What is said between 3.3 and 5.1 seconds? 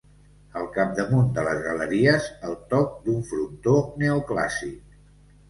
frontó neoclàssic.